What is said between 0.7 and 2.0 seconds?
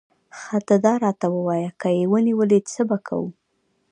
داراته ووایه، که